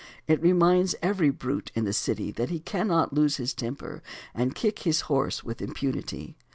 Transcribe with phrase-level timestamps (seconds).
[0.27, 4.01] It reminds every brute in the city that he cannot lose his temper
[4.33, 6.35] and kick his horse with impunity.